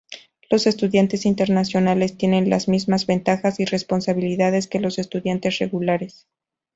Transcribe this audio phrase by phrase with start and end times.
[0.49, 6.25] Los estudiantes internacionales tienen las mismas ventajas y responsabilidades que los estudiantes regulares.